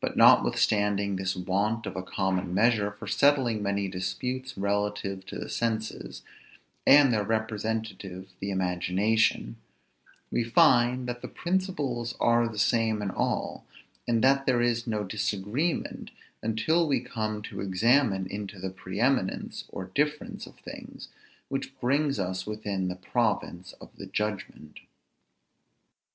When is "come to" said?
17.02-17.60